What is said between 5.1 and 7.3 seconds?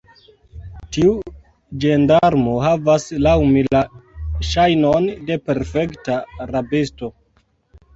de perfekta rabisto.